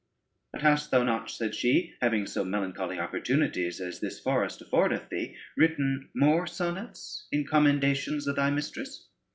[0.51, 5.37] "But hast thou not," said she, "having so melancholy opportunities as this forest affordeth thee,
[5.55, 9.07] written more sonnets in commendations of thy mistress?"